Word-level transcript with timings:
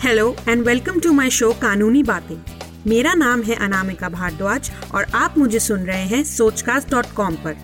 Hello 0.00 0.34
and 0.48 0.62
welcome 0.62 0.98
to 1.00 1.12
my 1.12 1.30
show 1.30 1.50
Kanooni 1.52 2.02
Baatein 2.02 2.36
मेरा 2.86 3.12
नाम 3.14 3.42
है 3.42 3.54
अनामिका 3.56 4.08
भारद्वाज 4.08 4.70
और 4.94 5.04
आप 5.14 5.38
मुझे 5.38 5.58
सुन 5.58 5.80
रहे 5.80 6.04
हैं 6.06 6.22
सोचकास्ट 6.24 6.90
डॉट 6.90 7.06
कॉम 7.16 7.36
पर। 7.44 7.56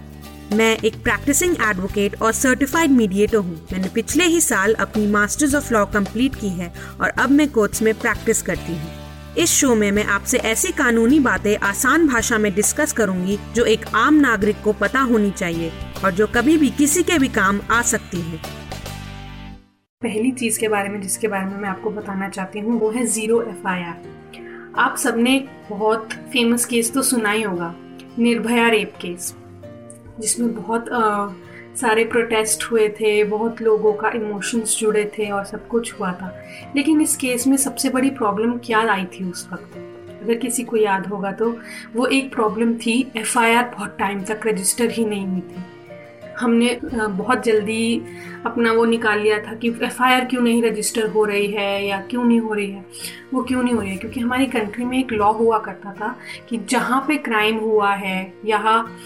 मैं 0.52 0.76
एक 0.78 0.94
प्रैक्टिसिंग 1.02 1.56
एडवोकेट 1.60 2.20
और 2.22 2.32
सर्टिफाइड 2.32 2.90
मीडिएटर 2.90 3.36
हूँ। 3.36 3.56
मैंने 3.72 3.88
पिछले 3.88 4.24
ही 4.24 4.40
साल 4.40 4.74
अपनी 4.74 5.06
मास्टर्स 5.06 5.54
ऑफ़ 5.54 5.72
लॉ 5.74 5.84
कंप्लीट 5.88 6.34
की 6.34 6.48
है 6.48 6.72
और 7.00 7.08
अब 7.08 7.30
मैं 7.30 7.48
कोर्ट्स 7.50 7.82
में 7.82 7.92
प्रैक्टिस 7.94 8.42
करती 8.42 8.72
हूँ। 8.72 9.34
इस 9.38 9.50
शो 9.50 9.74
में 9.74 9.90
मैं 9.90 10.04
आपसे 10.06 10.38
ऐसी 10.38 10.72
कानूनी 10.72 11.20
बातें 11.20 11.56
आसान 11.58 12.08
भाषा 12.08 12.38
में 12.38 12.52
डिस्कस 12.54 12.92
करूँगी 12.92 13.38
जो 13.54 13.64
एक 13.66 13.86
आम 13.96 14.20
नागरिक 14.20 14.62
को 14.64 14.72
पता 14.72 15.00
होनी 15.02 15.30
चाहिए 15.30 15.72
और 16.04 16.10
जो 16.10 16.26
कभी 16.26 16.56
भी 16.56 16.70
किसी 16.78 17.02
के 17.02 17.18
भी 17.18 17.28
काम 17.30 17.60
आ 17.70 17.82
सकती 17.82 18.20
है। 18.20 18.40
पहली 20.02 20.30
चीज़ 20.30 20.58
के 20.60 20.68
बारे 20.68 20.88
में 20.88 21.00
जिसके 21.00 21.28
बारे 21.28 21.44
में 21.44 21.56
मैं 21.58 21.68
आपको 21.68 21.90
बताना 21.90 22.28
चाहती 22.28 22.58
हूँ 22.58 22.78
वो 22.80 22.90
है 22.90 23.04
ज़ीरो 23.06 23.42
एफआईआर 23.42 24.00
आप 24.78 24.96
सबने 24.96 25.48
बहुत 25.70 26.12
फ़ेमस 26.32 26.64
केस 26.64 26.92
तो 26.92 27.02
सुना 27.02 27.30
ही 27.30 27.42
होगा 27.42 27.74
निर्भया 28.18 28.68
रेप 28.68 28.92
केस 29.00 29.34
जिसमें 30.20 30.54
बहुत 30.54 30.88
आ, 30.88 31.28
सारे 31.76 32.04
प्रोटेस्ट 32.04 32.64
हुए 32.70 32.88
थे 32.88 33.24
बहुत 33.24 33.62
लोगों 33.62 33.92
का 33.92 34.10
इमोशंस 34.10 34.76
जुड़े 34.78 35.04
थे 35.18 35.28
और 35.30 35.44
सब 35.44 35.68
कुछ 35.68 35.92
हुआ 36.00 36.12
था। 36.12 36.34
लेकिन 36.76 37.00
इस 37.00 37.16
केस 37.16 37.46
में 37.46 37.56
सबसे 37.56 37.90
बड़ी 37.90 38.10
प्रॉब्लम 38.10 38.52
क्या 38.58 38.80
आई 38.92 39.04
थी 39.04 39.24
उस 39.24 39.48
वक्त? 39.52 39.76
अगर 40.22 40.34
किसी 40.34 40.62
को 40.62 40.76
याद 40.76 41.06
होगा 41.06 41.32
तो 41.32 41.56
वो 41.94 42.06
एक 42.06 42.32
प्रॉब्लम 42.34 42.74
थी 42.74 43.12
एफआईआर 43.16 43.64
बहुत 43.76 43.96
टाइम 43.98 44.22
तक 44.22 44.40
रजिस्टर 44.46 44.90
ही 44.90 45.04
नहीं 45.04 45.26
हुई 45.26 45.40
थी। 45.40 45.64
हमने 46.42 46.78
बहुत 46.84 47.42
जल्दी 47.42 48.02
अपना 48.46 48.72
वो 48.72 48.84
निकाल 48.84 49.20
लिया 49.20 49.38
था 49.38 49.54
कि 49.54 49.68
एफआईआर 49.82 50.24
क्यों 50.24 50.42
नहीं 50.42 50.62
रजिस्टर 50.62 51.08
हो 51.08 51.24
रही 51.24 51.46
है 51.46 51.86
या 51.86 52.00
क्यों 52.00 52.24
नहीं 52.24 52.40
हो 52.40 52.54
रही 52.54 52.70
है? 52.70 52.84
वो 53.34 53.42
क्यों 53.42 53.62
नहीं 53.62 53.74
हो 53.74 53.80
रही 53.80 53.90
है? 53.90 53.96
क्योंकि 53.96 54.20
हमारी 54.20 54.46
कंट्री 54.46 54.84
में 54.84 54.98
एक 54.98 55.12
लॉ 55.12 55.32
हुआ 55.32 55.58
करता 55.58 55.92
था 55.92 56.16
कि 56.48 56.60
जहाँ 56.70 57.04
पे 57.08 57.16
क्राइम 57.16 57.58
हुआ 57.58 57.94
है 57.94 58.32
यहाँ 58.44 58.96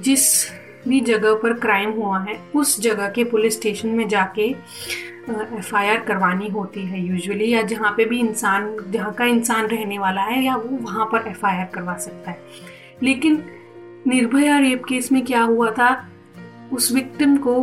जिस 0.00 0.50
भी 0.88 1.00
जगह 1.00 1.34
पर 1.34 1.52
क्राइम 1.52 1.90
हुआ 1.90 2.18
है, 2.18 2.38
उस 2.54 2.80
जगह 2.80 3.08
के 3.08 3.24
पुलिस 3.24 3.56
स्टेशन 3.56 3.88
में 3.88 4.08
जाके 4.08 4.54
एफ़ 5.28 6.04
करवानी 6.04 6.48
होती 6.48 6.80
है 6.80 7.00
यूजुअली 7.06 7.52
या 7.52 7.62
जहाँ 7.62 7.94
पे 7.96 8.04
भी 8.04 8.20
इंसान, 8.20 8.76
जहाँ 8.90 9.12
का 9.12 9.24
इंसान 9.24 9.66
रहने 9.66 9.98
वाला 9.98 10.22
है 10.22 10.44
या 10.44 10.56
वो 10.56 10.76
वहाँ 10.82 11.06
पर 11.06 11.28
एफआईआर 11.28 11.64
करवा 11.74 11.96
सकता 11.96 12.30
है। 12.30 12.40
लेकिन 13.02 13.42
निर्भया 14.06 14.58
रेप 14.58 14.84
केस 14.84 15.12
में 15.12 15.24
क्या 15.24 15.42
हुआ 15.42 15.70
था? 15.70 16.08
उस 16.72 16.90
विक्टिम 16.92 17.36
को 17.36 17.54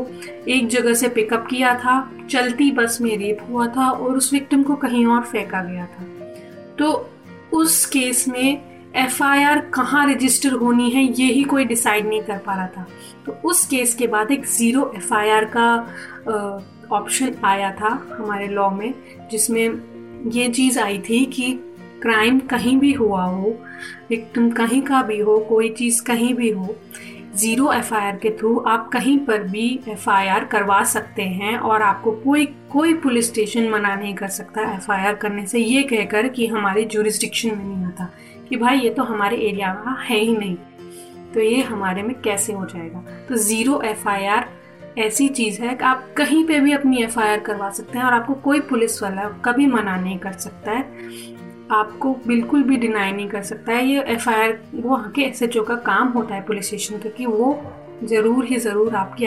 एक 0.48 0.68
जगह 0.68 0.94
से 0.94 1.08
पिकअप 1.08 1.48
किया 1.50 1.74
था, 1.80 2.12
चलती 2.30 2.72
बस 2.72 2.98
में 3.02 3.16
रेप 3.18 3.46
हुआ 3.50 3.68
था 3.68 3.90
और 3.90 4.18
उस 4.18 4.32
विक्टिम 4.34 4.64
को 4.64 4.76
कहीं 4.76 5.06
और 5.06 5.24
फेंका 5.24 5.64
गया 5.64 5.86
था। 5.86 6.06
तो 6.80 7.10
उस 7.54 7.86
केस 7.86 8.28
में 8.28 8.62
एफ़ 8.96 9.24
आई 9.24 9.44
आर 9.44 9.60
कहाँ 9.74 10.06
रजिस्टर 10.08 10.52
होनी 10.52 10.90
है, 10.90 11.04
ये 11.04 11.32
ही 11.34 11.44
कोई 11.44 11.66
डिसाइड 11.66 12.08
नहीं 12.08 12.22
कर 12.22 12.38
पा 12.38 12.56
रहा 12.56 12.68
था। 12.68 12.86
तो 13.26 13.38
उस 13.46 13.66
केस 13.66 13.94
के 13.96 14.08
बाद 14.08 14.32
एक 14.32 14.46
ज़ीरो 14.46 14.92
एफ़ 14.96 15.14
आई 15.14 15.30
आर 15.30 15.46
का 15.58 15.68
ऑप्शन 16.92 17.36
आया 17.44 17.72
था 17.72 17.90
हमारे 18.12 18.48
लॉ 18.48 18.70
में, 18.70 18.94
जिसमें 19.32 20.30
ये 20.32 20.48
चीज़ 20.50 20.80
आई 20.80 21.00
थी 21.00 21.24
कि 21.26 21.52
क्राइम 22.02 22.40
कहीं 22.40 22.78
भी 22.78 22.92
हुआ 22.94 23.24
हो 23.24 23.56
विक्टिम 24.10 24.50
कहीं 24.52 24.82
का 24.82 25.02
भी 25.02 25.20
हो, 25.20 25.38
कोई 25.40 25.70
चीज़ 25.70 26.02
कहीं 26.04 26.34
भी 26.34 26.50
हो 26.50 26.76
ज़ीरो 27.36 27.72
एफआईआर 27.74 28.16
के 28.16 28.30
थ्रू 28.30 28.58
आप 28.60 28.90
कहीं 28.94 29.18
पर 29.18 29.44
भी 29.44 29.80
एफआईआर 29.90 30.44
करवा 30.46 30.84
सकते 30.84 31.22
हैं 31.22 31.58
और 31.58 31.82
आपको 31.82 32.12
कोई 32.12 32.46
कोई 32.72 32.94
पुलिस 32.94 33.28
स्टेशन 33.28 33.70
मना 33.70 33.96
नहीं 33.96 34.14
कर 34.16 34.28
सकता 34.28 34.62
एफआईआर 34.74 35.16
करने 35.16 35.46
से। 35.46 35.60
ये 35.60 35.84
कहकर 35.84 36.28
कि 36.28 36.48
हमारे 36.48 36.84
जुरिस्डिक्शन 36.84 37.56
में 37.58 37.66
नहीं 37.66 37.86
आता 37.86 38.10
कि 38.50 38.58
भाई 38.58 38.80
ये 38.80 38.90
तो 38.90 39.04
हमारे 39.04 39.38
एरिया 39.38 39.74
का 39.74 39.98
है 40.04 40.20
ही 40.20 40.38
नहीं। 40.38 40.56
तो 41.34 41.40
ये 41.40 41.62
हमारे 41.62 42.04
में 42.04 42.16
कैसे 42.22 42.54
हो 42.54 42.66
जाएगा? 42.66 43.04
तो 43.30 43.36
ज़ीरो 43.36 43.82
एफआईआर 43.82 44.50
ऐसी 44.98 45.28
चीज़ 45.28 45.62
है 45.62 45.74
कि 45.76 45.84
आप 45.84 46.08
कहीं 46.18 46.46
पे 46.46 46.60
भी 46.60 46.74
अपनी 46.74 47.04
एफ़ 47.04 47.20
करवा 47.20 47.70
सकते 47.70 47.98
हैं 47.98 48.06
और 48.06 48.14
आपको 48.14 48.34
कोई 48.34 48.60
पुलिस 48.60 49.04
वाला 49.04 49.24
कभी 49.46 49.66
मना 49.66 49.96
नहीं 49.96 50.18
कर 50.18 50.32
सकता 50.32 50.72
है। 50.72 50.84
आपको 51.74 52.14
बिल्कुल 52.28 52.64
भी 52.64 52.78
डिनाई 52.78 53.12
नहीं 53.12 53.28
कर 53.30 53.42
सकता 53.44 53.72
है। 53.72 53.86
ये 53.86 54.04
एफ़ 54.08 54.30
आई 54.30 54.42
आर 54.42 54.58
वो 54.74 54.90
वहाँ 54.90 55.12
के 55.12 55.22
एस 55.22 55.42
एच 55.42 55.58
ओ 55.58 55.64
का 55.64 55.76
काम 55.86 56.08
होता 56.10 56.36
है 56.36 56.42
पुलिस 56.42 56.68
स्टेशन 56.68 56.98
का 56.98 57.10
कि 57.10 57.26
वो 57.26 57.60
ज़रूर 58.04 58.46
ही 58.46 58.58
ज़रूर 58.60 58.96
आपकी 58.96 59.26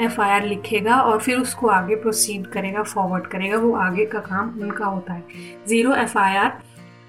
एफ़ 0.00 0.20
आई 0.20 0.30
आर 0.30 0.44
लिखेगा 0.44 0.96
और 0.96 1.18
फिर 1.20 1.38
उसको 1.38 1.68
आगे 1.68 1.96
प्रोसीड 1.96 2.46
करेगा 2.46 2.82
फॉरवर्ड 2.84 3.26
करेगा, 3.26 3.58
वो 3.58 3.74
आगे 3.76 4.04
का 4.06 4.18
काम 4.20 4.60
उनका 4.62 4.86
होता 4.86 5.12
है। 5.12 5.24
ज़ीरो 5.68 5.94
एफआईआर 5.94 6.60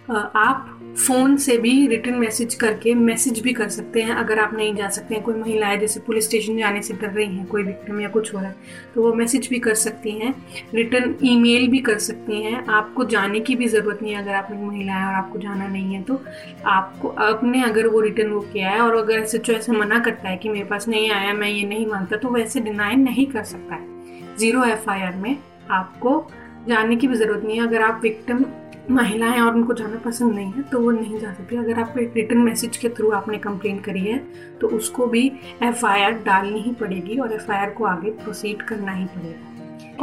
आप 0.09 0.69
फ़ोन 0.97 1.35
से 1.37 1.57
भी 1.57 1.71
रिटर्न 1.87 2.15
मैसेज 2.15 2.53
करके 2.55 2.93
मैसेज 2.95 3.39
भी 3.41 3.51
कर 3.53 3.69
सकते 3.69 4.01
हैं, 4.01 4.13
अगर 4.13 4.39
आप 4.39 4.53
नहीं 4.53 4.73
जा 4.75 4.87
सकते 4.89 5.15
हैं, 5.15 5.23
कोई 5.23 5.35
महिलाएँ 5.35 5.77
जैसे 5.79 5.99
पुलिस 5.99 6.25
स्टेशन 6.25 6.57
जाने 6.57 6.81
से 6.81 6.93
डर 6.93 7.09
रही 7.09 7.25
हैं, 7.27 7.45
कोई 7.47 7.63
विक्टिम 7.63 8.01
या 8.01 8.09
कुछ 8.09 8.33
हो 8.33 8.39
रहा 8.39 8.49
है 8.49 8.55
तो 8.95 9.01
वो 9.03 9.13
मैसेज 9.13 9.47
भी 9.49 9.59
कर 9.59 9.73
सकती 9.75 10.11
हैं, 10.11 10.33
रिटर्न 10.73 11.15
ईमेल 11.23 11.67
भी 11.67 11.79
कर 11.81 11.97
सकती 11.99 12.41
हैं। 12.43 12.65
आपको 12.69 13.03
जाने 13.05 13.39
की 13.39 13.55
भी 13.55 13.67
ज़रूरत 13.67 14.01
नहीं 14.01 14.13
है 14.13 14.21
अगर 14.21 14.33
आप 14.33 14.47
एक 14.51 14.59
महिला 14.59 14.93
है 14.93 15.07
और 15.07 15.13
आपको 15.13 15.39
जाना 15.39 15.67
नहीं 15.67 15.93
है 15.95 16.01
तो 16.03 16.21
आपको 16.67 17.07
अपने 17.07 17.63
अगर 17.63 17.87
वो 17.87 18.01
रिटर्न 18.01 18.31
वो 18.31 18.41
किया 18.43 18.69
है 18.69 18.79
और 18.79 18.95
अगर 18.95 19.19
ऐसे 19.19 19.41
ऐसे 19.49 19.71
मना 19.71 19.99
करता 19.99 20.29
है 20.29 20.37
कि 20.37 20.49
मेरे 20.49 20.65
पास 20.65 20.87
नहीं 20.87 21.09
आया, 21.11 21.33
मैं 21.33 21.49
ये 21.49 21.63
नहीं 21.65 21.85
मानता 21.87 22.17
तो 22.17 22.29
वैसे 22.29 22.59
डिनाई 22.61 22.95
नहीं 22.97 23.25
कर 23.27 23.43
सकता 23.45 23.75
है। 23.75 24.37
ज़ीरो 24.37 24.63
एफआईआर 24.65 25.15
में 25.15 25.37
आपको 25.71 26.25
जाने 26.67 26.95
की 26.95 27.07
भी 27.07 27.15
ज़रूरत 27.15 27.43
नहीं 27.45 27.57
है। 27.57 27.67
अगर 27.67 27.81
आप 27.81 27.99
विक्टिम 28.03 28.45
महिलाएँ 28.91 29.39
और 29.39 29.55
उनको 29.55 29.73
जाना 29.73 29.97
पसंद 29.97 30.33
नहीं 30.33 30.51
है 30.53 30.61
तो 30.61 30.79
वो 30.79 30.91
नहीं 30.91 31.19
जा 31.19 31.33
सकती। 31.33 31.55
अगर 31.55 31.79
आप 31.79 31.97
एक 31.97 32.13
रिटर्न 32.15 32.39
मैसेज 32.39 32.77
के 32.77 32.89
थ्रू 32.89 33.11
आपने 33.11 33.37
कंप्लेन 33.37 33.79
करी 33.79 34.01
है 34.01 34.17
तो 34.61 34.67
उसको 34.67 35.07
भी 35.07 35.31
एफआईआर 35.63 36.11
डालनी 36.25 36.61
ही 36.61 36.71
पड़ेगी 36.71 37.17
और 37.17 37.33
एफआईआर 37.33 37.69
को 37.69 37.85
आगे 37.85 38.11
प्रोसीड 38.13 38.61
करना 38.61 38.91
ही 38.91 39.05
पड़ेगा। 39.05 39.49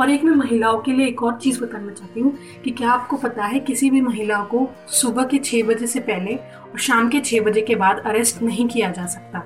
और 0.00 0.10
एक 0.10 0.24
मैं 0.24 0.32
महिलाओं 0.32 0.78
के 0.80 0.92
लिए 0.92 1.06
एक 1.06 1.22
और 1.22 1.36
चीज़ 1.36 1.60
बताना 1.60 1.92
चाहती 1.92 2.20
हूँ 2.20 2.36
कि 2.64 2.70
क्या 2.70 2.90
आपको 2.90 3.16
पता 3.16 3.44
है 3.44 3.60
किसी 3.60 3.90
भी 3.90 4.00
महिला 4.00 4.42
को 4.44 4.68
सुबह 4.88 5.24
के 5.24 5.38
छः 5.38 5.62
बजे 5.62 5.86
से 5.86 6.00
पहले 6.00 6.34
और 6.34 6.78
शाम 6.78 7.08
के 7.08 7.20
छः 7.20 7.40
बजे 7.40 7.60
के 7.60 7.74
बाद 7.74 8.02
अरेस्ट 8.06 8.42
नहीं 8.42 8.68
किया 8.68 8.90
जा 8.90 9.06
सकता? 9.06 9.38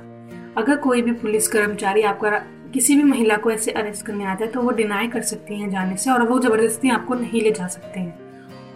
अगर 0.57 0.77
कोई 0.77 1.03
भी 1.03 1.13
पुलिस 1.13 1.49
कर्मचारी 1.49 2.03
आपका 2.03 2.39
किसी 2.75 2.97
भी 2.97 3.03
महिला 3.03 3.37
को 3.37 3.51
ऐसे 3.51 3.71
अरेस्ट 3.71 4.07
करने 4.07 4.25
आता 4.25 4.45
है 4.45 4.51
तो 4.51 4.63
वो 4.63 4.71
डिनाई 4.71 5.09
कर 5.09 5.23
सकती 5.23 5.61
हैं 5.61 5.71
जाने 5.71 5.97
से 5.97 6.11
और 6.11 6.23
वो 6.23 6.39
ज़बरदस्ती 6.39 6.91
आपको 6.91 7.15
नहीं 7.15 7.43
ले 7.43 7.51
जा 7.51 7.67
सकते 7.67 8.01
हैं। 8.01 8.24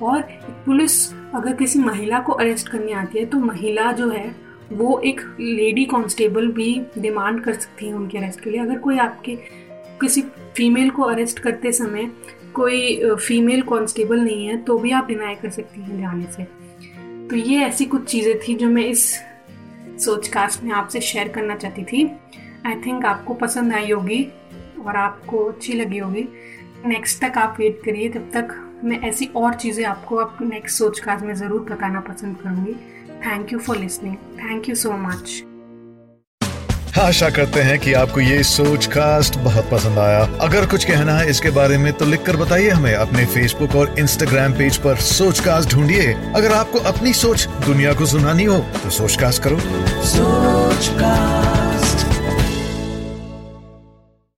और 0.03 0.21
पुलिस 0.67 1.13
अगर 1.35 1.53
किसी 1.53 1.79
महिला 1.79 2.19
को 2.21 2.33
अरेस्ट 2.33 2.69
करने 2.69 2.93
आती 2.93 3.19
है 3.19 3.25
तो 3.27 3.39
महिला 3.39 3.91
जो 3.93 4.09
है, 4.11 4.35
वो 4.73 4.99
एक 5.01 5.21
लेडी 5.41 5.85
कांस्टेबल 5.85 6.47
भी 6.53 6.81
डिमांड 6.99 7.43
कर 7.45 7.55
सकती 7.55 7.87
है 7.87 7.95
उनके 7.95 8.19
अरेस्ट 8.19 8.41
के 8.41 8.51
लिए। 8.51 8.61
अगर 8.61 8.79
कोई 8.79 8.99
आपके 8.99 9.37
किसी 10.01 10.23
फीमेल 10.57 10.91
को 10.91 11.03
अरेस्ट 11.03 11.39
करते 11.39 11.73
समय 11.73 12.11
कोई 12.55 13.15
फीमेल 13.17 13.63
कांस्टेबल 13.63 14.21
नहीं 14.21 14.47
है 14.47 14.57
तो 14.63 14.79
भी 14.79 14.91
आप 14.91 15.09
डिनाई 15.09 15.35
कर 15.35 15.51
सकती 15.51 15.81
हैं 15.81 16.01
जाने 16.01 16.27
से। 16.27 16.45
तो 17.29 17.37
ये 17.37 17.59
ऐसी 17.61 17.85
कुछ 17.85 18.05
चीज़ें 18.05 18.39
थी 18.39 18.55
जो 18.55 18.69
मैं 18.69 18.85
इस 18.85 19.11
सोच 19.99 20.29
कास्ट 20.29 20.63
में 20.65 20.71
आपसे 20.73 21.01
शेयर 21.01 21.29
करना 21.29 21.57
चाहती 21.57 21.83
थी। 21.83 22.05
आई 22.67 22.75
थिंक 22.87 23.05
आपको 23.05 23.35
पसंद 23.35 23.73
आई 23.73 23.91
होगी 23.91 24.23
और 24.87 24.97
आपको 24.97 25.45
अच्छी 25.45 25.73
लगी 25.73 25.99
होगी। 25.99 26.29
नेक्स्ट 26.87 27.21
तक 27.23 27.39
आप 27.39 27.57
वेट 27.59 27.81
करिए, 27.85 28.09
तब 28.09 28.31
तक 28.35 28.55
मैं 28.85 29.01
ऐसी 29.03 29.27
और 29.37 29.55
चीज़ें 29.55 29.85
आपको 29.85 30.17
अब 30.17 30.39
नेक्स्ट 30.43 30.79
सोच 30.79 30.99
कास्ट 31.01 31.25
में 31.25 31.35
ज़रूर 31.35 31.61
बताना 31.71 32.01
पसंद 32.01 32.37
करूँगी। 32.37 32.73
Thank 33.27 33.53
you 33.53 33.59
for 33.59 33.77
listening 33.77 34.17
thank 34.39 34.69
you 34.69 34.75
so 34.75 34.93
much 34.99 35.43
आशा 36.99 37.29
करते 37.31 37.61
हैं 37.61 37.79
कि 37.79 37.93
आपको 37.93 38.21
ये 38.21 38.43
सोच 38.43 38.87
कास्ट 38.87 39.37
बहुत 39.39 39.69
पसंद 39.71 39.99
आया। 39.99 40.21
अगर 40.41 40.67
कुछ 40.67 40.85
कहना 40.85 41.13
है 41.13 41.29
इसके 41.31 41.51
बारे 41.51 41.79
में 41.79 41.93
तो 41.93 42.05
लिखकर 42.05 42.37
बताइए 42.37 42.69
हमें 42.71 42.95
अपने 42.95 43.27
फेसबुक 43.27 43.75
और 43.77 43.95
इंस्टाग्राम 43.99 44.53
पेज 44.53 44.77
पर 44.77 44.97
सोच 45.09 45.41
कास्ट 45.41 45.71
ढूंढिए। 45.71 46.13
अगर 46.37 46.53
आपको 46.53 46.79
अपनी 46.93 47.13
सोच 47.15 47.47
दुनिया 47.67 47.93
को 47.95 48.07
सुनानी 48.07 48.45
हो 48.45 48.59
तो 48.83 48.91
सोच 48.91 49.17
कास्ट 49.21 49.43
करो। 49.43 49.59
सोच 50.07 50.89
कास्ट 51.01 51.38